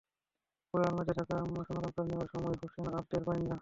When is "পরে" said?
0.69-0.83